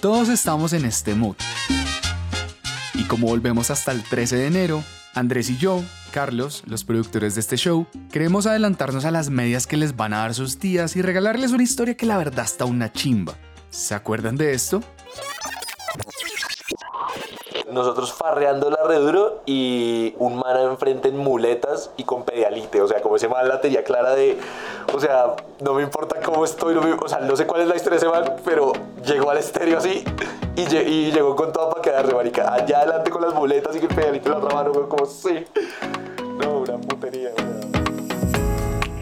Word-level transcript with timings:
Todos 0.00 0.30
estamos 0.30 0.72
en 0.72 0.86
este 0.86 1.14
mood. 1.14 1.36
Y 2.94 3.04
como 3.04 3.26
volvemos 3.26 3.70
hasta 3.70 3.92
el 3.92 4.02
13 4.02 4.36
de 4.36 4.46
enero, 4.46 4.82
Andrés 5.14 5.50
y 5.50 5.58
yo, 5.58 5.82
Carlos, 6.10 6.62
los 6.66 6.84
productores 6.84 7.34
de 7.34 7.42
este 7.42 7.58
show, 7.58 7.86
queremos 8.10 8.46
adelantarnos 8.46 9.04
a 9.04 9.10
las 9.10 9.28
medias 9.28 9.66
que 9.66 9.76
les 9.76 9.96
van 9.96 10.14
a 10.14 10.20
dar 10.20 10.32
sus 10.32 10.58
tías 10.58 10.96
y 10.96 11.02
regalarles 11.02 11.52
una 11.52 11.64
historia 11.64 11.98
que 11.98 12.06
la 12.06 12.16
verdad 12.16 12.46
está 12.46 12.64
una 12.64 12.90
chimba. 12.90 13.34
¿Se 13.68 13.94
acuerdan 13.94 14.36
de 14.36 14.54
esto? 14.54 14.82
Nosotros 17.72 18.12
farreando 18.12 18.70
la 18.70 18.82
reduro 18.84 19.42
y 19.46 20.14
un 20.18 20.36
man 20.36 20.58
enfrente 20.58 21.08
en 21.08 21.16
muletas 21.16 21.90
y 21.96 22.04
con 22.04 22.24
pedialite. 22.24 22.80
O 22.82 22.88
sea, 22.88 23.00
como 23.00 23.16
ese 23.16 23.28
man 23.28 23.48
la 23.48 23.60
tenía 23.60 23.84
clara 23.84 24.14
de, 24.14 24.38
o 24.92 25.00
sea, 25.00 25.36
no 25.60 25.74
me 25.74 25.82
importa 25.82 26.20
cómo 26.24 26.44
estoy, 26.44 26.76
o 26.76 27.08
sea, 27.08 27.20
no 27.20 27.36
sé 27.36 27.46
cuál 27.46 27.62
es 27.62 27.68
la 27.68 27.76
historia 27.76 27.98
de 27.98 28.06
ese 28.06 28.12
man, 28.12 28.36
pero 28.44 28.72
llegó 29.04 29.30
al 29.30 29.38
estéreo 29.38 29.78
así 29.78 30.04
y, 30.56 30.76
y 30.76 31.12
llegó 31.12 31.36
con 31.36 31.52
todo 31.52 31.70
para 31.70 31.82
quedarse, 31.82 32.14
marica. 32.14 32.52
Allá 32.52 32.78
adelante 32.78 33.10
con 33.10 33.22
las 33.22 33.34
muletas 33.34 33.74
y 33.76 33.80
que 33.80 33.86
el 33.86 33.94
pedialite 33.94 34.28
la 34.28 34.38
otra 34.38 34.54
mano, 34.54 34.88
como 34.88 35.06
sí. 35.06 35.44
No, 36.42 36.60
una 36.60 36.78
putería, 36.78 37.30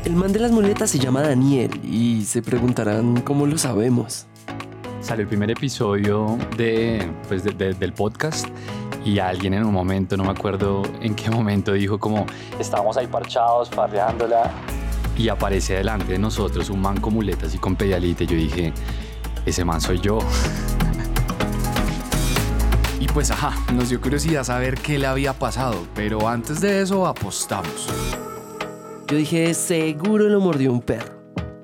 El 0.05 0.13
man 0.13 0.33
de 0.33 0.41
las 0.41 0.51
muletas 0.51 0.91
se 0.91 0.99
llama 0.99 1.23
Daniel 1.23 1.81
y 1.85 2.25
se 2.25 2.43
preguntarán 2.43 3.21
cómo 3.23 3.47
lo 3.47 3.59
sabemos 3.59 4.27
salió 5.01 5.23
el 5.23 5.29
primer 5.29 5.51
episodio 5.51 6.39
de, 6.57 7.11
pues 7.29 7.45
del 7.45 7.93
podcast 7.93 8.47
y 9.05 9.19
alguien 9.19 9.55
en 9.55 9.65
un 9.65 9.73
momento, 9.73 10.17
no 10.17 10.25
me 10.25 10.31
acuerdo 10.31 10.83
en 11.01 11.15
qué 11.15 11.31
momento, 11.31 11.73
dijo 11.73 11.99
como 11.99 12.27
estábamos 12.59 12.97
ahí 12.97 13.07
parchados, 13.07 13.71
farreándola 13.71 14.51
y 15.17 15.29
aparece 15.29 15.75
delante 15.75 16.13
de 16.13 16.19
nosotros 16.19 16.71
un 16.71 16.81
man 16.81 17.01
con 17.01 17.15
muletas 17.15 17.55
y 17.55 17.59
con 17.59 17.75
pedalite. 17.75 18.27
Yo 18.27 18.37
dije, 18.37 18.73
ese 19.45 19.65
man 19.65 19.81
soy 19.81 20.01
yo. 20.01 20.19
Y 23.01 23.07
pues 23.07 23.31
ajá, 23.31 23.55
nos 23.73 23.91
dio 23.91 24.01
curiosidad 24.01 24.43
saber 24.43 24.75
qué 24.75 24.99
le 24.99 25.07
había 25.07 25.33
pasado, 25.33 25.87
pero 25.95 26.29
antes 26.29 26.61
de 26.61 26.83
eso 26.83 27.07
apostamos. 27.07 27.89
Yo 29.07 29.17
dije, 29.17 29.55
seguro 29.55 30.29
lo 30.29 30.41
mordió 30.41 30.73
un 30.73 30.83
perro. 30.83 31.18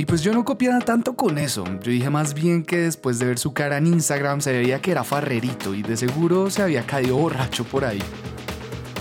Y 0.05 0.07
pues 0.07 0.23
yo 0.23 0.35
no 0.35 0.45
copiaba 0.45 0.81
tanto 0.81 1.17
con 1.17 1.39
eso. 1.39 1.65
Yo 1.83 1.91
dije 1.91 2.11
más 2.11 2.35
bien 2.35 2.63
que 2.63 2.77
después 2.77 3.19
de 3.19 3.25
ver 3.25 3.39
su 3.39 3.55
cara 3.55 3.79
en 3.79 3.87
Instagram 3.87 4.43
se 4.43 4.53
veía 4.53 4.83
que 4.83 4.91
era 4.91 5.03
farrerito 5.03 5.75
y 5.75 5.81
de 5.81 5.97
seguro 5.97 6.51
se 6.51 6.61
había 6.61 6.85
caído 6.85 7.17
borracho 7.17 7.65
por 7.65 7.87
ahí. 7.87 8.03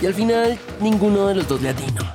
Y 0.00 0.06
al 0.06 0.14
final 0.14 0.58
ninguno 0.80 1.26
de 1.26 1.34
los 1.34 1.46
dos 1.46 1.60
le 1.60 1.68
atinó. 1.68 2.06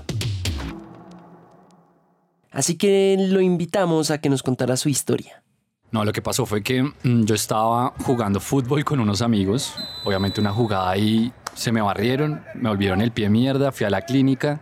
Así 2.49 2.77
que 2.77 3.15
lo 3.29 3.41
invitamos 3.41 4.09
a 4.09 4.17
que 4.17 4.27
nos 4.27 4.41
contara 4.41 4.75
su 4.75 4.89
historia. 4.89 5.43
No, 5.91 6.03
lo 6.03 6.11
que 6.11 6.23
pasó 6.23 6.47
fue 6.47 6.63
que 6.63 6.81
mm, 6.81 7.25
yo 7.25 7.35
estaba 7.35 7.93
jugando 8.03 8.39
fútbol 8.39 8.83
con 8.83 8.99
unos 8.99 9.21
amigos. 9.21 9.75
Obviamente 10.03 10.41
una 10.41 10.51
jugada 10.51 10.89
ahí 10.89 11.31
se 11.53 11.71
me 11.71 11.83
barrieron, 11.83 12.43
me 12.55 12.69
volvieron 12.69 13.01
el 13.01 13.11
pie 13.11 13.29
mierda, 13.29 13.71
fui 13.71 13.85
a 13.85 13.91
la 13.91 14.01
clínica, 14.01 14.61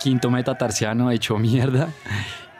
quinto 0.00 0.32
metatarsiano 0.32 1.12
hecho 1.12 1.38
mierda 1.38 1.94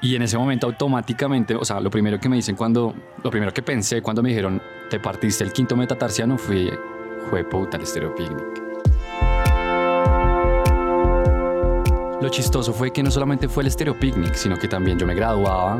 y 0.01 0.15
en 0.15 0.23
ese 0.23 0.39
momento 0.39 0.67
automáticamente, 0.67 1.55
o 1.55 1.65
sea, 1.65 1.81
lo 1.81 1.91
primero 1.91 2.21
que 2.21 2.29
me 2.29 2.37
dicen 2.37 2.57
cuando, 2.57 2.95
lo 3.23 3.31
primero 3.31 3.53
que 3.53 3.63
pensé 3.63 4.01
cuando 4.03 4.23
me 4.23 4.29
dijeron, 4.29 4.63
te 4.91 5.01
partiste 5.01 5.45
el 5.45 5.53
quinto 5.53 5.77
metatarsiano, 5.77 6.39
fue, 6.39 6.79
fue 7.29 7.45
puta 7.45 7.77
el 7.77 8.13
Picnic. 8.15 8.68
Lo 12.21 12.29
chistoso 12.29 12.73
fue 12.73 12.93
que 12.93 13.01
no 13.01 13.13
solamente 13.13 13.49
fue 13.49 13.63
el 13.63 13.71
Stereo 13.71 13.97
Picnic, 13.97 14.35
sino 14.35 14.57
que 14.59 14.67
también 14.67 14.99
yo 14.99 15.07
me 15.07 15.15
graduaba 15.15 15.79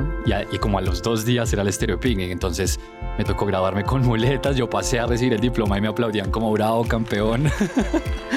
y, 0.53 0.59
como 0.59 0.79
a 0.79 0.81
los 0.81 1.03
dos 1.03 1.25
días 1.25 1.53
era 1.53 1.63
el 1.63 1.73
Stereo 1.73 1.99
Picnic. 1.99 2.31
Entonces 2.31 2.79
me 3.19 3.25
tocó 3.25 3.45
graduarme 3.45 3.83
con 3.83 4.07
muletas. 4.07 4.55
Yo 4.55 4.71
pasé 4.71 5.01
a 5.01 5.07
recibir 5.07 5.33
el 5.33 5.41
diploma 5.41 5.77
y 5.79 5.81
me 5.81 5.89
aplaudían 5.89 6.31
como 6.31 6.53
bravo 6.53 6.85
campeón. 6.85 7.51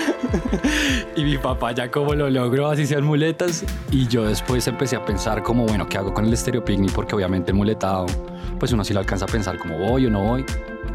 y 1.16 1.24
mi 1.24 1.38
papá 1.38 1.74
ya 1.74 1.92
como 1.92 2.16
lo 2.16 2.28
logró, 2.32 2.70
así 2.72 2.88
sean 2.88 3.04
muletas. 3.04 3.64
Y 3.92 4.08
yo 4.08 4.24
después 4.24 4.66
empecé 4.68 4.96
a 4.96 5.06
pensar 5.06 5.44
como, 5.44 5.68
bueno, 5.68 5.88
¿qué 5.88 6.00
hago 6.00 6.12
con 6.12 6.26
el 6.26 6.36
Stereo 6.36 6.66
Picnic? 6.66 6.94
Porque 6.94 7.14
obviamente 7.14 7.52
el 7.52 7.58
muletado, 7.58 8.08
pues 8.60 8.72
uno 8.72 8.84
sí 8.84 8.96
lo 8.96 9.00
alcanza 9.00 9.26
a 9.26 9.28
pensar 9.28 9.60
como 9.60 9.78
voy 9.78 10.08
o 10.08 10.10
no 10.10 10.24
voy. 10.24 10.44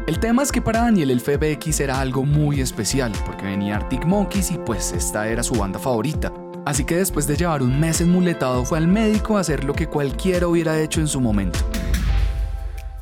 El 0.07 0.19
tema 0.19 0.43
es 0.43 0.51
que 0.51 0.61
para 0.61 0.81
Daniel 0.81 1.11
el 1.11 1.21
FBX 1.21 1.79
era 1.79 2.01
algo 2.01 2.25
muy 2.25 2.59
especial, 2.59 3.13
porque 3.25 3.45
venía 3.45 3.77
Arctic 3.77 4.05
Monkeys 4.05 4.51
y 4.51 4.57
pues 4.57 4.91
esta 4.91 5.29
era 5.29 5.41
su 5.41 5.53
banda 5.55 5.79
favorita. 5.79 6.33
Así 6.67 6.83
que 6.83 6.97
después 6.97 7.25
de 7.27 7.37
llevar 7.37 7.63
un 7.63 7.79
mes 7.79 8.01
enmuletado 8.01 8.65
fue 8.65 8.77
al 8.77 8.89
médico 8.89 9.37
a 9.37 9.39
hacer 9.39 9.63
lo 9.63 9.73
que 9.73 9.87
cualquiera 9.87 10.49
hubiera 10.49 10.77
hecho 10.81 10.99
en 10.99 11.07
su 11.07 11.21
momento. 11.21 11.59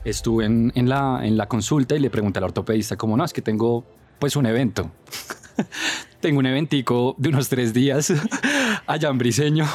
Estuve 0.04 0.46
en, 0.46 0.72
la, 0.88 1.48
consulta 1.48 1.96
y 1.96 2.00
le 2.00 2.12
pregunté 2.12 2.38
al 2.38 2.44
ortopedista 2.44 2.96
como, 2.96 3.18
no, 3.18 3.26
es 3.26 3.34
que 3.34 3.42
tengo 3.42 3.84
pues 4.20 4.36
un 4.36 4.46
evento. 4.46 4.92
tengo 6.20 6.38
un 6.38 6.46
eventico 6.46 7.16
de 7.18 7.30
unos 7.30 7.50
tres 7.50 7.74
días 7.74 8.14
allá 8.86 9.10
en 9.10 9.18
Briseño. 9.18 9.66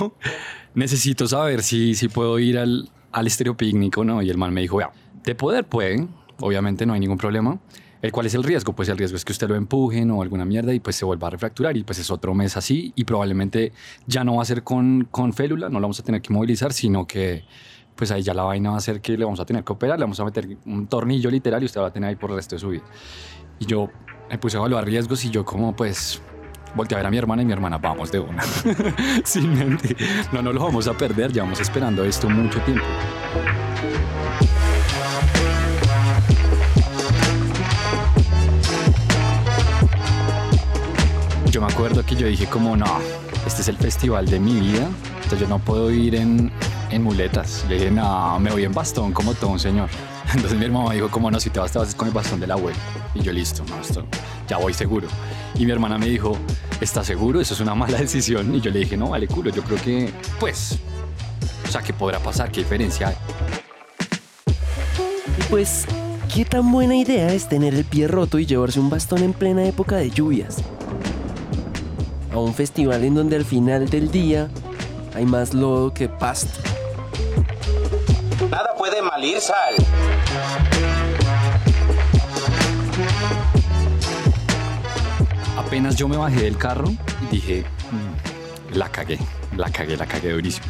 Necesito 0.74 1.26
saber 1.26 1.64
si, 1.64 1.96
si 1.96 2.06
puedo 2.06 2.38
ir 2.38 2.58
al, 2.58 2.92
al 3.10 3.26
estereopícnico, 3.26 4.04
¿no? 4.04 4.22
Y 4.22 4.30
el 4.30 4.38
mal 4.38 4.52
me 4.52 4.60
dijo, 4.60 4.76
vea, 4.76 4.92
de 5.24 5.34
poder 5.34 5.64
pueden, 5.64 6.10
obviamente 6.38 6.86
no 6.86 6.92
hay 6.92 7.00
ningún 7.00 7.18
problema 7.18 7.58
¿El 8.03 8.12
cuál 8.12 8.27
es 8.27 8.34
el 8.34 8.43
riesgo? 8.43 8.72
Pues 8.75 8.88
el 8.88 8.97
riesgo 8.97 9.16
es 9.16 9.25
que 9.25 9.33
usted 9.33 9.49
lo 9.49 9.55
empujen 9.55 10.11
o 10.11 10.22
alguna 10.22 10.44
mierda 10.44 10.72
y 10.72 10.81
pues 10.81 10.97
se 10.97 11.05
vuelva 11.05 11.28
a 11.28 11.31
refracturar 11.31 11.77
y 11.77 11.84
pues 11.84 11.99
es 11.99 12.11
otro 12.11 12.34
mes 12.34 12.56
así 12.56 12.93
y 12.97 13.05
probablemente 13.05 13.72
ya 14.06 14.25
no 14.25 14.37
va 14.37 14.43
a 14.43 14.47
ser 14.47 14.62
con, 14.62 15.06
con 15.11 15.33
félula, 15.33 15.69
no 15.69 15.81
lo 15.81 15.83
vamos 15.83 16.00
a 16.00 16.03
tener 16.03 16.22
que 16.22 16.33
movilizar, 16.33 16.72
sino 16.72 17.06
que 17.06 17.44
pues 17.94 18.11
ahí 18.11 18.22
ya 18.22 18.33
la 18.33 18.44
vaina 18.44 18.71
va 18.71 18.78
a 18.78 18.81
ser 18.81 19.03
que 19.03 19.19
le 19.19 19.25
vamos 19.25 19.41
a 19.41 19.44
tener 19.44 19.62
que 19.62 19.72
operar, 19.72 19.99
le 19.99 20.05
vamos 20.05 20.19
a 20.19 20.25
meter 20.25 20.56
un 20.65 20.87
tornillo 20.87 21.31
literal 21.31 21.62
y 21.62 21.66
usted 21.66 21.81
va 21.83 21.88
a 21.88 21.93
tener 21.93 22.09
ahí 22.09 22.16
por 22.16 22.31
el 22.31 22.37
resto 22.37 22.56
de 22.56 22.61
su 22.61 22.71
vida. 22.71 22.84
Y 23.59 23.66
yo 23.66 23.91
me 24.31 24.38
puse 24.38 24.56
a 24.56 24.61
evaluar 24.61 24.87
riesgos 24.87 25.22
y 25.27 25.31
yo 25.31 25.44
como 25.44 25.77
pues 25.77 26.22
volteé 26.75 26.97
a 26.97 27.00
ver 27.00 27.06
a 27.06 27.11
mi 27.11 27.19
hermana 27.19 27.43
y 27.43 27.44
mi 27.44 27.53
hermana, 27.53 27.77
vamos 27.77 28.11
de 28.11 28.21
una. 28.21 28.43
Sin 29.25 29.53
mente. 29.53 29.94
No, 30.32 30.41
no 30.41 30.53
lo 30.53 30.65
vamos 30.65 30.88
a 30.88 30.97
perder, 30.97 31.32
llevamos 31.32 31.61
esperando 31.61 32.03
esto 32.05 32.31
mucho 32.31 32.61
tiempo. 32.62 32.84
Yo 41.50 41.61
me 41.61 41.66
acuerdo 41.66 42.05
que 42.05 42.15
yo 42.15 42.27
dije 42.27 42.47
como, 42.47 42.77
no, 42.77 42.87
este 43.47 43.62
es 43.62 43.69
el 43.69 43.77
festival 43.77 44.27
de 44.27 44.38
mi 44.38 44.61
vida, 44.61 44.88
entonces 45.16 45.41
yo 45.41 45.49
no 45.49 45.59
puedo 45.59 45.91
ir 45.91 46.15
en, 46.15 46.53
en 46.91 47.03
muletas. 47.03 47.65
Le 47.69 47.77
dije, 47.77 47.91
no, 47.91 48.38
me 48.38 48.50
voy 48.50 48.65
en 48.65 48.72
bastón 48.72 49.12
como 49.12 49.34
todo 49.34 49.50
un 49.50 49.59
señor. 49.59 49.88
Entonces 50.33 50.56
mi 50.56 50.65
hermana 50.65 50.93
dijo, 50.93 51.11
como 51.11 51.28
no, 51.28 51.41
si 51.41 51.50
te 51.50 51.59
vas, 51.59 51.72
te 51.72 51.81
vas 51.81 51.93
con 51.94 52.06
el 52.06 52.15
bastón 52.15 52.38
del 52.38 52.53
abuelo. 52.53 52.78
Y 53.15 53.22
yo, 53.22 53.33
listo, 53.33 53.65
no, 53.69 53.81
esto, 53.81 54.05
ya 54.47 54.59
voy 54.59 54.72
seguro. 54.72 55.09
Y 55.56 55.66
mi 55.66 55.72
hermana 55.72 55.99
me 55.99 56.06
dijo, 56.06 56.37
¿estás 56.81 57.09
seguro? 57.09 57.41
Eso 57.41 57.55
es 57.55 57.61
una 57.61 57.75
mala 57.75 57.99
decisión. 58.00 58.55
Y 58.55 58.61
yo 58.61 58.71
le 58.71 58.81
dije, 58.81 58.97
no, 58.97 59.11
vale 59.11 59.27
culo, 59.27 59.50
yo 59.50 59.62
creo 59.62 59.82
que, 59.82 60.12
pues, 60.38 60.78
o 61.67 61.71
sea, 61.71 61.82
¿qué 61.82 61.93
podrá 61.93 62.21
pasar? 62.21 62.53
¿Qué 62.53 62.61
diferencia 62.61 63.09
hay? 63.09 63.17
Pues, 65.49 65.84
¿qué 66.32 66.44
tan 66.44 66.71
buena 66.71 66.94
idea 66.94 67.32
es 67.32 67.49
tener 67.49 67.75
el 67.75 67.84
pie 67.84 68.06
roto 68.06 68.38
y 68.38 68.47
llevarse 68.47 68.78
un 68.78 68.88
bastón 68.88 69.25
en 69.25 69.32
plena 69.32 69.65
época 69.65 69.97
de 69.97 70.11
lluvias? 70.11 70.62
A 72.32 72.38
un 72.38 72.54
festival 72.54 73.04
en 73.04 73.14
donde 73.14 73.36
al 73.36 73.44
final 73.44 73.88
del 73.88 74.10
día 74.10 74.48
hay 75.14 75.24
más 75.24 75.54
lodo 75.54 75.92
que 75.92 76.08
pasto. 76.08 76.60
Nada 78.50 78.74
puede 78.76 79.02
malir 79.02 79.41
sal. 79.41 79.74
Apenas 85.56 85.96
yo 85.96 86.08
me 86.08 86.16
bajé 86.16 86.42
del 86.42 86.56
carro, 86.56 86.88
dije, 87.30 87.64
mm, 87.90 88.76
la 88.76 88.88
cagué, 88.88 89.19
la 89.56 89.70
cagué, 89.70 89.96
la 89.96 90.06
cagué 90.06 90.32
durísimo. 90.32 90.66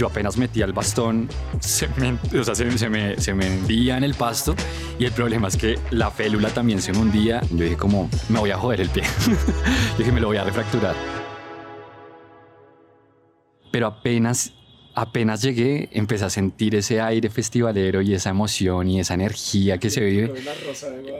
Yo 0.00 0.06
apenas 0.06 0.38
metía 0.38 0.64
el 0.64 0.72
bastón, 0.72 1.28
se 1.60 1.86
me, 1.98 2.16
o 2.40 2.42
sea, 2.42 2.54
se, 2.54 2.64
me, 2.88 3.20
se 3.20 3.34
me 3.34 3.50
hundía 3.50 3.98
en 3.98 4.04
el 4.04 4.14
pasto 4.14 4.54
y 4.98 5.04
el 5.04 5.12
problema 5.12 5.48
es 5.48 5.58
que 5.58 5.78
la 5.90 6.10
félula 6.10 6.48
también 6.48 6.80
se 6.80 6.90
me 6.90 7.00
hundía. 7.00 7.42
Yo 7.50 7.64
dije 7.64 7.76
como, 7.76 8.08
me 8.30 8.38
voy 8.38 8.50
a 8.50 8.56
joder 8.56 8.80
el 8.80 8.88
pie. 8.88 9.02
dije, 9.98 10.10
me 10.10 10.22
lo 10.22 10.28
voy 10.28 10.38
a 10.38 10.44
refracturar. 10.44 10.96
Pero 13.70 13.88
apenas 13.88 14.54
apenas 14.94 15.42
llegué, 15.42 15.90
empecé 15.92 16.24
a 16.24 16.30
sentir 16.30 16.74
ese 16.76 17.02
aire 17.02 17.28
festivalero 17.28 18.00
y 18.00 18.14
esa 18.14 18.30
emoción 18.30 18.88
y 18.88 19.00
esa 19.00 19.12
energía 19.12 19.76
que 19.76 19.90
se 19.90 20.00
vive. 20.00 20.32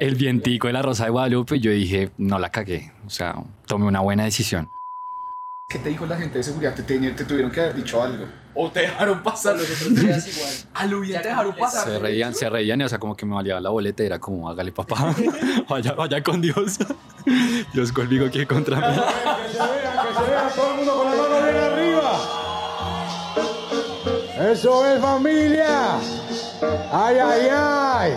El 0.01 0.15
vientico 0.15 0.69
de 0.69 0.73
la 0.73 0.81
Rosa 0.81 1.05
de 1.05 1.11
Guadalupe. 1.11 1.61
Yo 1.61 1.71
dije, 1.71 2.13
no 2.17 2.39
la 2.39 2.51
cagué. 2.51 2.93
O 3.05 3.11
sea, 3.11 3.35
tomé 3.67 3.85
una 3.85 4.01
buena 4.01 4.25
decisión. 4.25 4.71
¿Qué 5.71 5.79
te 5.79 5.89
dijo 5.91 6.05
la 6.05 6.17
gente 6.17 6.39
de 6.39 6.43
seguridad? 6.43 6.75
¿Te, 6.75 6.83
te, 6.83 7.25
tuvieron 7.25 7.53
que 7.53 7.61
haber 7.61 7.77
dicho 7.77 8.03
algo? 8.03 8.25
¿O 8.55 8.69
te 8.73 8.81
dejaron 8.81 9.23
pasar 9.23 9.55
los 9.57 9.71
otros 9.71 9.95
días 9.95 10.27
igual? 10.27 10.53
¿A 10.75 10.87
lo 10.87 10.99
bien 10.99 11.23
te 11.23 11.29
dejaron 11.29 11.55
pasar? 11.55 11.85
Se 11.85 11.99
reían, 12.01 12.35
se 12.35 12.51
reían, 12.51 12.83
o 12.83 12.89
sea, 12.89 12.99
como 12.99 13.17
que 13.17 13.25
me 13.25 13.37
valía 13.37 13.61
la 13.61 13.71
boleta, 13.71 14.03
era 14.03 14.19
como, 14.19 14.51
hágale 14.51 14.73
papá, 14.73 15.15
vaya, 15.69 15.93
vaya 15.93 16.21
con 16.25 16.41
Dios. 16.41 16.77
Dios 17.73 17.93
conmigo, 17.93 18.29
que 18.33 18.49
contra 18.49 18.79
mí. 18.81 18.97
que 18.97 19.53
se 19.53 19.59
vea, 19.59 20.03
que 20.09 20.15
se 20.19 20.23
vea 20.29 20.49
todo 20.57 20.71
el 20.71 20.77
mundo 20.77 20.93
con 20.97 21.05
la 21.09 21.17
mano 21.17 21.45
bien 21.45 21.57
arriba. 21.57 22.21
Eso 24.51 24.87
es 24.93 25.01
familia. 25.01 26.01
Ay, 26.93 27.17
ay, 27.17 27.49
ay. 27.53 28.13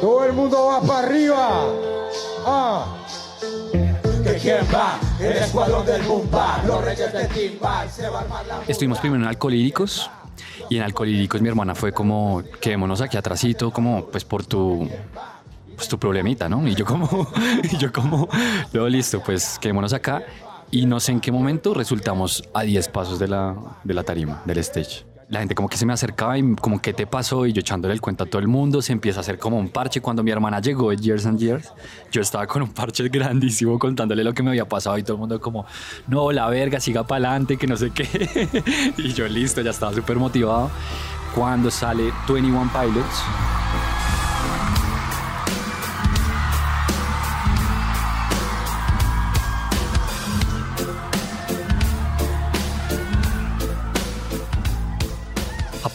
Todo 0.00 0.24
el 0.24 0.32
mundo 0.32 0.68
va 0.68 0.80
para 0.80 1.06
arriba. 1.06 1.66
Ah. 2.46 2.86
Que 4.24 4.38
quién 4.40 4.66
va, 4.74 4.98
el 5.20 5.32
escuadrón 5.32 5.86
del 5.86 6.02
Bumba, 6.02 6.62
los 6.66 6.84
reyes 6.84 7.12
de 7.12 7.28
se 7.90 8.08
va 8.08 8.18
a 8.18 8.22
armar 8.22 8.46
la 8.46 8.62
Estuvimos 8.66 8.98
primero 8.98 9.22
en 9.22 9.28
Alcolíricos 9.28 10.10
y 10.68 10.76
en 10.76 10.82
Alcolíricos 10.82 11.40
mi 11.40 11.48
hermana 11.48 11.74
fue 11.74 11.92
como, 11.92 12.42
quedémonos 12.60 13.00
aquí 13.00 13.16
atrásito, 13.16 13.70
como 13.70 14.06
pues 14.06 14.24
por 14.24 14.44
tu, 14.44 14.88
pues 15.76 15.88
tu 15.88 15.98
problemita, 15.98 16.48
¿no? 16.48 16.66
Y 16.66 16.74
yo 16.74 16.84
como, 16.84 17.28
y 17.62 17.76
yo 17.76 17.92
como, 17.92 18.28
luego 18.72 18.88
listo, 18.88 19.22
pues 19.22 19.58
quedémonos 19.58 19.92
acá 19.92 20.24
y 20.70 20.86
no 20.86 20.98
sé 21.00 21.12
en 21.12 21.20
qué 21.20 21.30
momento 21.30 21.74
resultamos 21.74 22.48
a 22.52 22.62
10 22.62 22.88
pasos 22.88 23.18
de 23.18 23.28
la, 23.28 23.54
de 23.84 23.94
la 23.94 24.02
tarima, 24.02 24.42
del 24.44 24.58
stage. 24.58 25.04
La 25.28 25.40
gente 25.40 25.54
como 25.54 25.68
que 25.68 25.76
se 25.76 25.86
me 25.86 25.92
acercaba 25.92 26.36
y 26.38 26.54
como, 26.56 26.80
¿qué 26.80 26.92
te 26.92 27.06
pasó? 27.06 27.46
Y 27.46 27.52
yo 27.52 27.60
echándole 27.60 27.94
el 27.94 28.00
cuento 28.00 28.24
a 28.24 28.26
todo 28.26 28.40
el 28.40 28.48
mundo, 28.48 28.82
se 28.82 28.92
empieza 28.92 29.20
a 29.20 29.22
hacer 29.22 29.38
como 29.38 29.58
un 29.58 29.68
parche. 29.68 30.00
Cuando 30.00 30.22
mi 30.22 30.30
hermana 30.30 30.60
llegó 30.60 30.90
de 30.90 30.96
Years 30.96 31.26
and 31.26 31.38
Years, 31.38 31.72
yo 32.12 32.20
estaba 32.20 32.46
con 32.46 32.62
un 32.62 32.72
parche 32.72 33.08
grandísimo 33.08 33.78
contándole 33.78 34.22
lo 34.22 34.34
que 34.34 34.42
me 34.42 34.50
había 34.50 34.68
pasado 34.68 34.98
y 34.98 35.02
todo 35.02 35.14
el 35.14 35.20
mundo 35.20 35.40
como, 35.40 35.66
no, 36.06 36.30
la 36.32 36.48
verga, 36.48 36.78
siga 36.80 37.06
para 37.06 37.28
adelante, 37.28 37.56
que 37.56 37.66
no 37.66 37.76
sé 37.76 37.90
qué. 37.90 38.62
y 38.98 39.12
yo 39.12 39.26
listo, 39.28 39.60
ya 39.62 39.70
estaba 39.70 39.92
súper 39.92 40.16
motivado. 40.16 40.70
Cuando 41.34 41.70
sale 41.70 42.12
21 42.28 42.70
Pilots, 42.72 43.22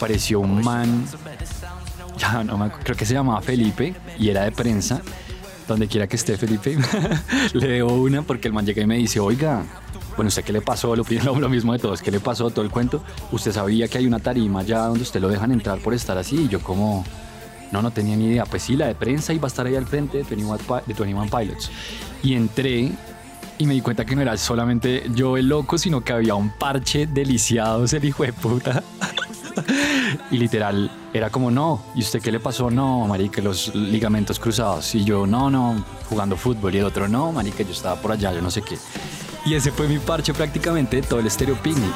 apareció 0.00 0.40
un 0.40 0.64
man, 0.64 1.04
creo 2.82 2.96
que 2.96 3.04
se 3.04 3.12
llamaba 3.12 3.42
Felipe 3.42 3.94
y 4.18 4.30
era 4.30 4.44
de 4.44 4.52
prensa. 4.52 5.02
Donde 5.68 5.86
quiera 5.86 6.08
que 6.08 6.16
esté 6.16 6.36
Felipe, 6.36 6.76
le 7.52 7.68
debo 7.68 7.92
una 7.94 8.22
porque 8.22 8.48
el 8.48 8.54
man 8.54 8.64
llega 8.66 8.82
y 8.82 8.86
me 8.86 8.96
dice, 8.96 9.20
oiga, 9.20 9.62
bueno, 10.16 10.26
¿usted 10.28 10.42
qué 10.42 10.52
le 10.52 10.62
pasó? 10.62 10.96
Lo, 10.96 11.04
lo 11.38 11.48
mismo 11.48 11.72
de 11.74 11.78
todos, 11.78 12.00
¿qué 12.02 12.10
le 12.10 12.18
pasó? 12.18 12.50
Todo 12.50 12.64
el 12.64 12.70
cuento. 12.72 13.04
¿Usted 13.30 13.52
sabía 13.52 13.86
que 13.86 13.98
hay 13.98 14.06
una 14.06 14.18
tarima 14.18 14.62
ya 14.64 14.86
donde 14.86 15.02
usted 15.02 15.20
lo 15.20 15.28
dejan 15.28 15.52
entrar 15.52 15.78
por 15.78 15.92
estar 15.94 16.16
así? 16.18 16.44
Y 16.44 16.48
yo 16.48 16.60
como, 16.60 17.04
no, 17.70 17.82
no 17.82 17.90
tenía 17.92 18.16
ni 18.16 18.24
idea. 18.26 18.46
Pues 18.46 18.62
sí, 18.64 18.74
la 18.74 18.86
de 18.88 18.94
prensa 18.96 19.32
iba 19.32 19.46
a 19.46 19.48
estar 19.48 19.64
ahí 19.66 19.76
al 19.76 19.86
frente 19.86 20.18
de 20.18 20.24
21, 20.24 20.56
Pi- 20.58 20.74
de 20.92 20.94
21 20.94 21.26
Pilots. 21.30 21.70
Y 22.24 22.34
entré 22.34 22.90
y 23.58 23.66
me 23.66 23.74
di 23.74 23.80
cuenta 23.80 24.04
que 24.04 24.16
no 24.16 24.22
era 24.22 24.36
solamente 24.38 25.04
yo 25.14 25.36
el 25.36 25.46
loco, 25.48 25.78
sino 25.78 26.00
que 26.02 26.12
había 26.14 26.34
un 26.34 26.50
parche 26.50 27.06
deliciados, 27.06 27.92
el 27.92 28.04
hijo 28.06 28.24
de 28.24 28.32
puta. 28.32 28.82
y 30.30 30.36
literal, 30.36 30.90
era 31.12 31.30
como, 31.30 31.50
no, 31.50 31.82
¿y 31.94 32.00
usted 32.00 32.20
qué 32.22 32.30
le 32.30 32.38
pasó? 32.38 32.70
No, 32.70 33.06
marica, 33.06 33.42
los 33.42 33.74
ligamentos 33.74 34.38
cruzados. 34.38 34.94
Y 34.94 35.04
yo, 35.04 35.26
no, 35.26 35.50
no, 35.50 35.84
jugando 36.08 36.36
fútbol. 36.36 36.74
Y 36.74 36.78
el 36.78 36.84
otro, 36.84 37.08
no, 37.08 37.32
marica, 37.32 37.64
yo 37.64 37.72
estaba 37.72 38.00
por 38.00 38.12
allá, 38.12 38.32
yo 38.32 38.40
no 38.40 38.50
sé 38.50 38.62
qué. 38.62 38.78
Y 39.44 39.54
ese 39.54 39.72
fue 39.72 39.88
mi 39.88 39.98
parche 39.98 40.32
prácticamente 40.32 41.02
todo 41.02 41.20
el 41.20 41.30
Stereo 41.30 41.56
Picnic. 41.56 41.92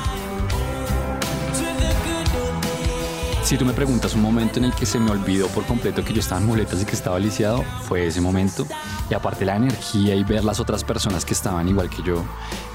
Si 3.44 3.58
tú 3.58 3.66
me 3.66 3.74
preguntas 3.74 4.14
un 4.14 4.22
momento 4.22 4.58
en 4.58 4.64
el 4.64 4.72
que 4.72 4.86
se 4.86 4.98
me 4.98 5.10
olvidó 5.10 5.48
por 5.48 5.64
completo 5.66 6.02
que 6.02 6.14
yo 6.14 6.20
estaba 6.20 6.40
en 6.40 6.46
muletas 6.46 6.80
y 6.80 6.86
que 6.86 6.92
estaba 6.92 7.18
lisiado, 7.18 7.62
fue 7.82 8.06
ese 8.06 8.20
momento. 8.20 8.66
Y 9.10 9.14
aparte 9.14 9.44
la 9.44 9.56
energía 9.56 10.14
y 10.14 10.24
ver 10.24 10.44
las 10.44 10.60
otras 10.60 10.82
personas 10.82 11.26
que 11.26 11.34
estaban 11.34 11.68
igual 11.68 11.90
que 11.90 12.02
yo. 12.02 12.24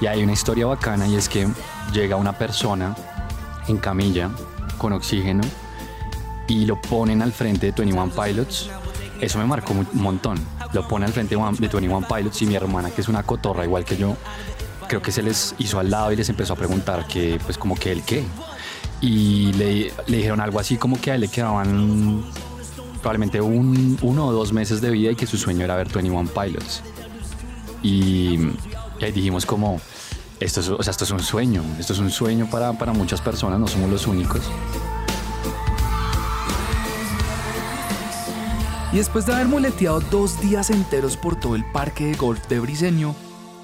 Y 0.00 0.06
hay 0.06 0.22
una 0.22 0.32
historia 0.32 0.66
bacana 0.66 1.08
y 1.08 1.16
es 1.16 1.28
que 1.28 1.48
llega 1.92 2.14
una 2.14 2.38
persona 2.38 2.94
en 3.66 3.78
camilla 3.78 4.30
con 4.80 4.92
oxígeno 4.94 5.42
y 6.48 6.64
lo 6.64 6.80
ponen 6.80 7.20
al 7.22 7.32
frente 7.32 7.66
de 7.66 7.72
21 7.72 8.10
Pilots. 8.10 8.70
Eso 9.20 9.38
me 9.38 9.44
marcó 9.44 9.74
un 9.74 9.86
montón. 9.92 10.38
Lo 10.72 10.88
pone 10.88 11.04
al 11.04 11.12
frente 11.12 11.36
de 11.36 11.40
One- 11.40 11.58
de 11.58 11.68
21 11.68 12.08
Pilots 12.08 12.40
y 12.42 12.46
mi 12.46 12.54
hermana, 12.56 12.90
que 12.90 13.02
es 13.02 13.08
una 13.08 13.22
cotorra 13.22 13.64
igual 13.64 13.84
que 13.84 13.96
yo, 13.96 14.16
creo 14.88 15.02
que 15.02 15.12
se 15.12 15.22
les 15.22 15.54
hizo 15.58 15.78
al 15.78 15.90
lado 15.90 16.10
y 16.12 16.16
les 16.16 16.28
empezó 16.30 16.54
a 16.54 16.56
preguntar 16.56 17.06
que, 17.06 17.38
pues 17.44 17.58
como 17.58 17.74
que 17.76 17.92
el 17.92 18.02
qué. 18.02 18.24
Y 19.02 19.52
le, 19.52 19.92
le 20.06 20.16
dijeron 20.16 20.40
algo 20.40 20.58
así 20.58 20.76
como 20.76 20.98
que 21.00 21.10
a 21.10 21.14
él 21.16 21.20
le 21.20 21.28
quedaban 21.28 22.24
probablemente 23.00 23.40
un, 23.40 23.98
uno 24.02 24.26
o 24.26 24.32
dos 24.32 24.52
meses 24.52 24.80
de 24.80 24.90
vida 24.90 25.10
y 25.12 25.16
que 25.16 25.26
su 25.26 25.36
sueño 25.36 25.64
era 25.64 25.76
ver 25.76 25.88
21 25.92 26.28
Pilots. 26.30 26.82
Y, 27.82 28.38
y 28.98 29.04
ahí 29.04 29.12
dijimos 29.12 29.44
como, 29.46 29.80
esto 30.40 30.60
es, 30.60 30.68
o 30.68 30.82
sea, 30.82 30.90
esto 30.90 31.04
es 31.04 31.10
un 31.10 31.20
sueño, 31.20 31.62
esto 31.78 31.92
es 31.92 31.98
un 31.98 32.10
sueño 32.10 32.46
para, 32.50 32.72
para 32.72 32.92
muchas 32.92 33.20
personas, 33.20 33.60
no 33.60 33.68
somos 33.68 33.90
los 33.90 34.06
únicos. 34.06 34.42
Y 38.92 38.96
después 38.96 39.24
de 39.26 39.34
haber 39.34 39.46
muleteado 39.46 40.00
dos 40.00 40.40
días 40.40 40.70
enteros 40.70 41.16
por 41.16 41.36
todo 41.36 41.54
el 41.54 41.64
parque 41.70 42.06
de 42.06 42.14
golf 42.14 42.48
de 42.48 42.58
Briseño, 42.58 43.14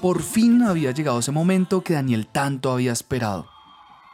por 0.01 0.21
fin 0.21 0.61
había 0.63 0.91
llegado 0.91 1.19
ese 1.19 1.31
momento 1.31 1.81
que 1.81 1.95
Daniel 1.95 2.27
tanto 2.27 2.71
había 2.71 2.93
esperado. 2.93 3.47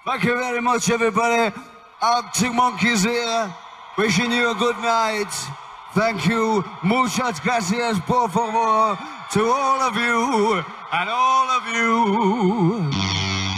Thank 0.06 0.24
you 0.24 0.34
very 0.34 0.62
much, 0.62 0.90
everybody. 0.90 1.54
Arctic 2.02 2.52
Monkeys 2.52 3.04
here, 3.06 3.54
wishing 3.98 4.32
you 4.32 4.50
a 4.50 4.56
good 4.56 4.76
night. 4.82 5.30
Thank 5.94 6.28
you. 6.28 6.64
Muchas 6.82 7.42
gracias, 7.44 8.00
por 8.08 8.30
favor, 8.32 8.98
to 9.32 9.42
all 9.42 9.82
of 9.82 9.96
you, 9.96 10.64
and 10.96 11.10
all 11.10 11.50
of 11.50 11.68
you, 11.74 12.90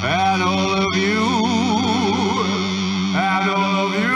and 0.03 0.41
all 0.41 0.71
of 0.83 0.95
you, 0.95 1.19
and 3.15 3.49
all 3.49 3.75
of 3.85 3.93
you, 3.93 4.15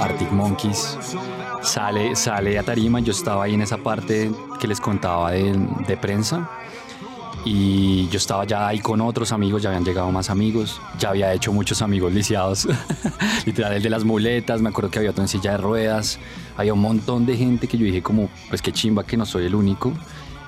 Arctic 0.00 0.30
Monkeys 0.32 0.98
sale, 1.62 2.14
sale 2.14 2.58
a 2.58 2.62
tarima. 2.62 3.00
Yo 3.00 3.12
estaba 3.12 3.44
ahí 3.44 3.54
en 3.54 3.62
esa 3.62 3.78
parte 3.78 4.30
que 4.60 4.68
les 4.68 4.80
contaba 4.80 5.32
de, 5.32 5.54
de 5.86 5.96
prensa. 5.96 6.48
Y 7.50 8.06
yo 8.08 8.18
estaba 8.18 8.44
ya 8.44 8.68
ahí 8.68 8.78
con 8.78 9.00
otros 9.00 9.32
amigos, 9.32 9.62
ya 9.62 9.70
habían 9.70 9.82
llegado 9.82 10.12
más 10.12 10.28
amigos, 10.28 10.82
ya 10.98 11.08
había 11.08 11.32
hecho 11.32 11.50
muchos 11.50 11.80
amigos 11.80 12.12
lisiados. 12.12 12.68
Literal, 13.46 13.72
el 13.72 13.82
de 13.82 13.88
las 13.88 14.04
muletas, 14.04 14.60
me 14.60 14.68
acuerdo 14.68 14.90
que 14.90 14.98
había 14.98 15.12
otro 15.12 15.24
en 15.24 15.28
silla 15.28 15.52
de 15.52 15.56
ruedas, 15.56 16.18
había 16.58 16.74
un 16.74 16.82
montón 16.82 17.24
de 17.24 17.38
gente 17.38 17.66
que 17.66 17.78
yo 17.78 17.86
dije 17.86 18.02
como, 18.02 18.28
pues 18.50 18.60
qué 18.60 18.70
chimba 18.70 19.06
que 19.06 19.16
no 19.16 19.24
soy 19.24 19.46
el 19.46 19.54
único. 19.54 19.94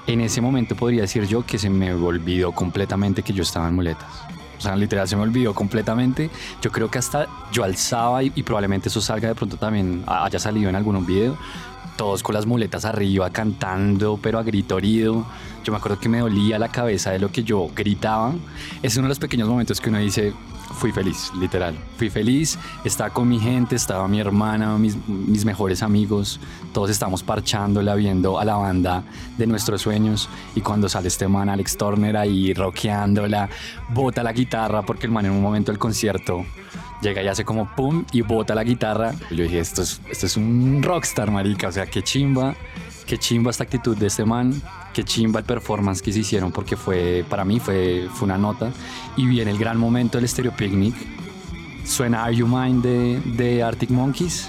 En 0.07 0.21
ese 0.21 0.42
momento 0.42 0.76
podría 0.76 1.00
decir 1.00 1.26
yo 1.26 1.47
que 1.47 1.59
se 1.59 1.71
me 1.71 1.95
olvidó 1.95 2.52
completamente 2.52 3.23
que 3.23 3.33
yo 3.33 3.45
estaba 3.45 3.69
en 3.69 3.76
muletas. 3.76 4.11
O 4.59 4.61
sea, 4.61 4.76
literal 4.76 5.09
se 5.09 5.16
me 5.16 5.23
olvidó 5.23 5.54
completamente. 5.54 6.28
Yo 6.61 6.71
creo 6.71 6.90
que 6.90 6.99
hasta 6.99 7.28
yo 7.50 7.64
alzaba 7.64 8.23
y, 8.23 8.30
y 8.35 8.42
probablemente 8.42 8.90
eso 8.90 9.00
salga 9.00 9.28
de 9.28 9.35
pronto 9.35 9.57
también, 9.57 10.04
haya 10.07 10.38
salido 10.38 10.69
en 10.69 10.76
algún 10.76 11.07
video. 11.07 11.38
Todos 12.00 12.23
con 12.23 12.35
las 12.35 12.47
muletas 12.47 12.87
arriba 12.87 13.28
cantando, 13.28 14.19
pero 14.23 14.38
a 14.38 14.42
grito 14.42 14.78
herido. 14.78 15.26
Yo 15.62 15.71
me 15.71 15.76
acuerdo 15.76 16.00
que 16.00 16.09
me 16.09 16.21
dolía 16.21 16.59
la 16.59 16.69
cabeza 16.69 17.11
de 17.11 17.19
lo 17.19 17.30
que 17.30 17.45
yo 17.45 17.69
gritaba. 17.76 18.33
Es 18.83 18.97
uno 18.97 19.04
de 19.04 19.11
los 19.11 19.19
pequeños 19.19 19.47
momentos 19.47 19.83
que 19.83 19.90
uno 19.90 19.99
dice, 19.99 20.33
fui 20.78 20.92
feliz, 20.92 21.30
literal. 21.38 21.76
Fui 21.99 22.09
feliz, 22.09 22.59
estaba 22.85 23.11
con 23.11 23.28
mi 23.28 23.38
gente, 23.38 23.76
estaba 23.76 24.09
mi 24.09 24.19
hermana, 24.19 24.78
mis, 24.78 24.97
mis 25.09 25.45
mejores 25.45 25.83
amigos. 25.83 26.40
Todos 26.73 26.88
estábamos 26.88 27.23
parchándola, 27.23 27.95
viendo 27.97 28.38
a 28.38 28.47
la 28.47 28.57
banda 28.57 29.02
de 29.37 29.47
nuestros 29.47 29.83
sueños. 29.83 30.30
Y 30.54 30.62
cuando 30.62 30.88
sale 30.88 31.09
este 31.09 31.28
man, 31.28 31.50
Alex 31.50 31.76
Turner, 31.76 32.16
ahí 32.16 32.54
rockeándola, 32.54 33.50
bota 33.90 34.23
la 34.23 34.33
guitarra, 34.33 34.80
porque 34.80 35.04
el 35.04 35.12
man 35.12 35.26
en 35.26 35.33
un 35.33 35.42
momento 35.42 35.71
del 35.71 35.78
concierto 35.78 36.47
llega 37.00 37.23
y 37.23 37.28
hace 37.28 37.45
como 37.45 37.75
pum 37.75 38.04
y 38.12 38.23
bota 38.23 38.54
la 38.54 38.64
guitarra. 38.64 39.14
Yo 39.30 39.45
dije, 39.45 39.61
esto 39.61 39.83
es, 39.83 40.00
esto 40.11 40.26
es 40.26 40.37
un 40.37 40.83
rockstar, 40.83 41.30
marica. 41.30 41.69
O 41.69 41.73
sea, 41.73 41.87
qué 41.87 42.02
chimba, 42.02 42.54
qué 43.07 43.19
chimba 43.19 43.50
esta 43.50 43.64
actitud 43.64 43.97
de 43.97 44.07
este 44.07 44.25
man, 44.25 44.61
qué 44.92 45.04
chimba 45.04 45.40
el 45.40 45.47
performance 45.47 46.02
que 46.02 46.12
se 46.12 46.21
hicieron, 46.21 46.52
porque 46.52 46.76
fue, 46.76 47.25
para 47.28 47.45
mí 47.45 47.61
fue, 47.61 48.09
fue 48.12 48.26
una 48.26 48.38
nota. 48.38 48.71
Y 49.16 49.26
viene 49.26 49.50
el 49.50 49.59
gran 49.59 49.78
momento 49.78 50.19
del 50.19 50.28
Stereo 50.28 50.52
Picnic. 50.52 50.95
Suena 51.85 52.25
Are 52.25 52.35
You 52.35 52.47
Mine 52.47 52.80
de, 52.83 53.21
de 53.37 53.62
Arctic 53.62 53.90
Monkeys. 53.90 54.49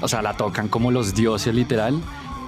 O 0.00 0.08
sea, 0.08 0.22
la 0.22 0.36
tocan 0.36 0.68
como 0.68 0.90
los 0.90 1.14
dioses 1.14 1.54
literal. 1.54 2.00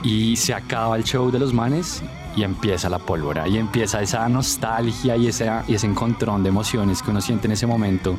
Y 0.03 0.37
se 0.37 0.55
acaba 0.55 0.97
el 0.97 1.05
show 1.05 1.31
de 1.31 1.39
los 1.39 1.53
manes 1.53 2.03
y 2.37 2.43
empieza 2.43 2.89
la 2.89 2.99
pólvora. 2.99 3.49
Y 3.49 3.57
empieza 3.57 4.03
esa 4.03 4.29
nostalgia 4.29 5.17
y 5.17 5.29
ese, 5.29 5.51
y 5.67 5.75
ese 5.75 5.87
encontrón 5.87 6.43
de 6.43 6.51
emociones 6.51 7.03
que 7.03 7.11
uno 7.11 7.21
siente 7.21 7.47
en 7.47 7.53
ese 7.53 7.67
momento. 7.67 8.17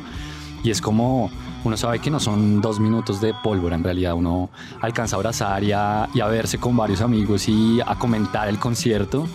Y 0.62 0.70
es 0.70 0.80
como, 0.80 1.30
uno 1.64 1.76
sabe 1.76 1.98
que 2.00 2.10
no 2.10 2.20
son 2.20 2.60
dos 2.60 2.80
minutos 2.80 3.20
de 3.20 3.34
pólvora, 3.42 3.76
en 3.76 3.84
realidad 3.84 4.14
uno 4.14 4.50
alcanza 4.80 5.16
a 5.16 5.18
abrazar 5.18 5.62
y 5.62 5.72
a, 5.72 6.08
y 6.14 6.20
a 6.20 6.26
verse 6.26 6.58
con 6.58 6.76
varios 6.76 7.00
amigos 7.00 7.48
y 7.48 7.80
a 7.80 7.96
comentar 7.98 8.48
el 8.48 8.58
concierto. 8.58 9.26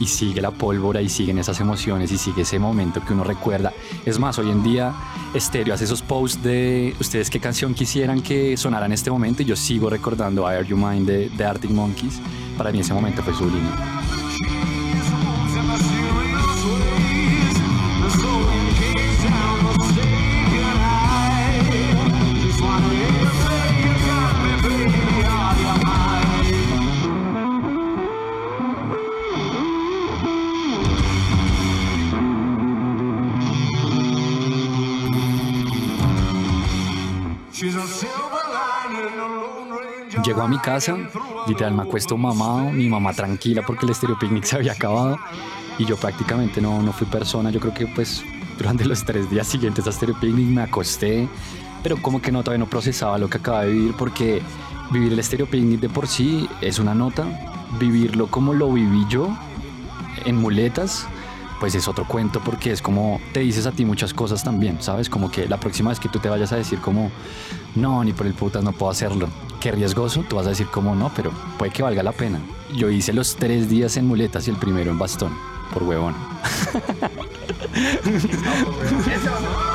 y 0.00 0.06
sigue 0.06 0.40
la 0.40 0.50
pólvora 0.50 1.00
y 1.00 1.08
siguen 1.08 1.38
esas 1.38 1.60
emociones 1.60 2.10
y 2.12 2.18
sigue 2.18 2.42
ese 2.42 2.58
momento 2.58 3.00
que 3.04 3.12
uno 3.12 3.24
recuerda. 3.24 3.72
Es 4.04 4.18
más, 4.18 4.38
hoy 4.38 4.50
en 4.50 4.62
día 4.62 4.92
Stereo 5.36 5.74
hace 5.74 5.84
esos 5.84 6.02
posts 6.02 6.42
de 6.42 6.94
ustedes 7.00 7.30
qué 7.30 7.40
canción 7.40 7.74
quisieran 7.74 8.20
que 8.20 8.56
sonara 8.56 8.86
en 8.86 8.92
este 8.92 9.10
momento 9.10 9.42
y 9.42 9.46
yo 9.46 9.56
sigo 9.56 9.88
recordando 9.90 10.42
I 10.42 10.56
Are 10.56 10.66
You 10.66 10.76
Mine 10.76 11.04
de, 11.04 11.28
de 11.28 11.44
Arctic 11.44 11.70
Monkeys. 11.70 12.20
Para 12.58 12.72
mí 12.72 12.80
ese 12.80 12.92
momento 12.94 13.22
fue 13.22 13.34
sublime. 13.34 14.03
Llego 40.24 40.40
a 40.40 40.48
mi 40.48 40.58
casa, 40.58 40.96
literal 41.46 41.74
me 41.74 41.82
acuesto 41.82 42.16
mamado, 42.16 42.70
mi 42.70 42.88
mamá 42.88 43.12
tranquila 43.12 43.60
porque 43.66 43.84
el 43.84 43.94
Stereo 43.94 44.18
Picnic 44.18 44.44
se 44.44 44.56
había 44.56 44.72
acabado 44.72 45.18
y 45.78 45.84
yo 45.84 45.98
prácticamente 45.98 46.62
no, 46.62 46.80
no 46.80 46.94
fui 46.94 47.06
persona. 47.06 47.50
Yo 47.50 47.60
creo 47.60 47.74
que 47.74 47.86
pues 47.86 48.24
durante 48.56 48.86
los 48.86 49.04
tres 49.04 49.28
días 49.28 49.46
siguientes 49.46 49.86
a 49.86 49.92
Stereo 49.92 50.18
Picnic 50.18 50.46
me 50.46 50.62
acosté, 50.62 51.28
pero 51.82 52.00
como 52.00 52.22
que 52.22 52.32
no, 52.32 52.42
todavía 52.42 52.64
no 52.64 52.70
procesaba 52.70 53.18
lo 53.18 53.28
que 53.28 53.36
acaba 53.36 53.64
de 53.64 53.72
vivir 53.72 53.94
porque 53.98 54.40
vivir 54.90 55.12
el 55.12 55.22
Stereo 55.22 55.46
Picnic 55.46 55.80
de 55.80 55.90
por 55.90 56.06
sí 56.06 56.48
es 56.62 56.78
una 56.78 56.94
nota, 56.94 57.26
vivirlo 57.78 58.28
como 58.28 58.54
lo 58.54 58.72
viví 58.72 59.04
yo 59.10 59.28
en 60.24 60.36
muletas 60.36 61.06
pues 61.64 61.74
es 61.76 61.88
otro 61.88 62.06
cuento 62.06 62.42
porque 62.44 62.72
es 62.72 62.82
como 62.82 63.18
te 63.32 63.40
dices 63.40 63.64
a 63.64 63.72
ti 63.72 63.86
muchas 63.86 64.12
cosas 64.12 64.44
también, 64.44 64.82
¿sabes? 64.82 65.08
Como 65.08 65.30
que 65.30 65.48
la 65.48 65.58
próxima 65.58 65.88
vez 65.88 65.98
que 65.98 66.10
tú 66.10 66.18
te 66.18 66.28
vayas 66.28 66.52
a 66.52 66.56
decir 66.56 66.78
como, 66.78 67.10
no, 67.74 68.04
ni 68.04 68.12
por 68.12 68.26
el 68.26 68.34
putas 68.34 68.62
no 68.62 68.72
puedo 68.72 68.92
hacerlo, 68.92 69.30
qué 69.60 69.72
riesgoso, 69.72 70.26
tú 70.28 70.36
vas 70.36 70.44
a 70.44 70.50
decir 70.50 70.66
como, 70.66 70.94
no, 70.94 71.10
pero 71.16 71.32
puede 71.56 71.72
que 71.72 71.82
valga 71.82 72.02
la 72.02 72.12
pena. 72.12 72.38
Yo 72.76 72.90
hice 72.90 73.14
los 73.14 73.36
tres 73.36 73.66
días 73.66 73.96
en 73.96 74.06
muletas 74.06 74.46
y 74.46 74.50
el 74.50 74.58
primero 74.58 74.90
en 74.90 74.98
bastón, 74.98 75.32
por 75.72 75.84
huevón. 75.84 76.14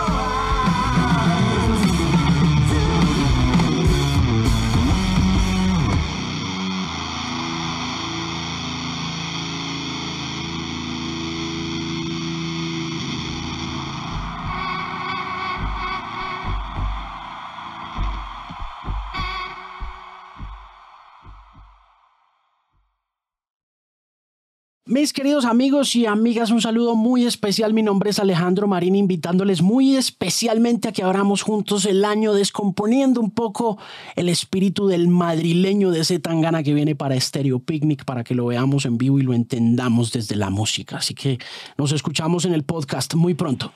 Mis 24.89 25.13
queridos 25.13 25.45
amigos 25.45 25.95
y 25.95 26.07
amigas, 26.07 26.49
un 26.49 26.63
saludo 26.63 26.95
muy 26.95 27.23
especial. 27.23 27.75
Mi 27.75 27.83
nombre 27.83 28.09
es 28.09 28.17
Alejandro 28.17 28.67
Marín, 28.67 28.95
invitándoles 28.95 29.61
muy 29.61 29.95
especialmente 29.95 30.87
a 30.87 30.91
que 30.91 31.03
abramos 31.03 31.43
juntos 31.43 31.85
el 31.85 32.03
año 32.03 32.33
descomponiendo 32.33 33.21
un 33.21 33.29
poco 33.29 33.77
el 34.15 34.29
espíritu 34.29 34.87
del 34.87 35.07
madrileño 35.07 35.91
de 35.91 35.99
ese 35.99 36.17
tangana 36.17 36.63
que 36.63 36.73
viene 36.73 36.95
para 36.95 37.19
Stereo 37.19 37.59
Picnic, 37.59 38.03
para 38.03 38.23
que 38.23 38.33
lo 38.33 38.47
veamos 38.47 38.85
en 38.85 38.97
vivo 38.97 39.19
y 39.19 39.21
lo 39.21 39.35
entendamos 39.35 40.11
desde 40.11 40.35
la 40.35 40.49
música. 40.49 40.97
Así 40.97 41.13
que 41.13 41.37
nos 41.77 41.91
escuchamos 41.91 42.45
en 42.45 42.55
el 42.55 42.63
podcast 42.63 43.13
muy 43.13 43.35
pronto. 43.35 43.71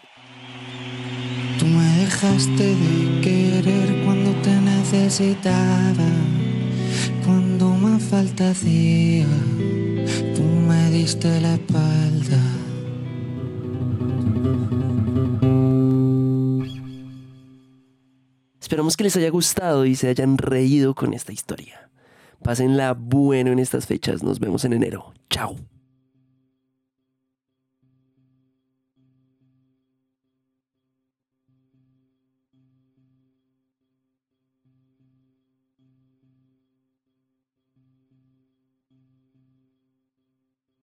Tú 1.60 1.68
me 1.68 1.98
dejaste 1.98 2.76
de 2.76 3.22
querer 3.22 4.04
cuando 4.04 4.32
te 4.42 4.50
necesitaba, 4.50 6.10
cuando 7.24 7.70
más 7.70 8.02
falta 8.02 8.50
hacía. 8.50 9.28
Esperamos 18.62 18.96
que 18.96 19.04
les 19.04 19.16
haya 19.16 19.30
gustado 19.30 19.86
y 19.86 19.96
se 19.96 20.08
hayan 20.10 20.38
reído 20.38 20.94
con 20.94 21.14
esta 21.14 21.34
historia. 21.34 21.90
Pásenla 22.44 22.94
bueno 22.94 23.52
en 23.52 23.60
estas 23.60 23.88
fechas. 23.88 24.22
Nos 24.22 24.40
vemos 24.40 24.66
en 24.66 24.74
enero. 24.74 25.14
Chao. 25.30 25.56